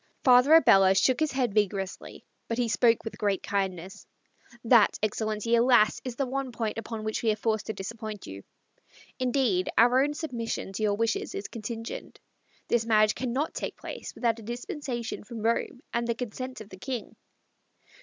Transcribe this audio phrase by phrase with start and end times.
[0.23, 4.07] Father Abella shook his head vigorously, but he spoke with great kindness.
[4.63, 8.41] "That, Excellency, alas, is the one point upon which we are forced to disappoint you.
[9.19, 12.19] Indeed, our own submission to your wishes is contingent.
[12.67, 16.77] This marriage cannot take place without a dispensation from Rome and the consent of the
[16.77, 17.15] King."